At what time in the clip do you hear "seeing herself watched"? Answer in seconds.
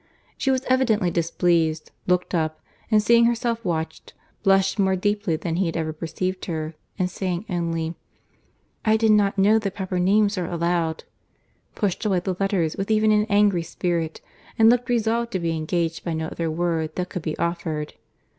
3.03-4.15